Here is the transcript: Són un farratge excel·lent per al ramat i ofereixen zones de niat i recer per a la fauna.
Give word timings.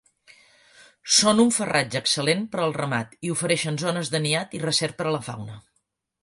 Són 1.17 1.41
un 1.43 1.51
farratge 1.57 2.01
excel·lent 2.03 2.41
per 2.55 2.63
al 2.63 2.73
ramat 2.79 3.13
i 3.27 3.31
ofereixen 3.35 3.79
zones 3.85 4.11
de 4.15 4.23
niat 4.25 4.57
i 4.61 4.63
recer 4.65 4.91
per 5.03 5.07
a 5.09 5.13
la 5.19 5.23
fauna. 5.29 5.61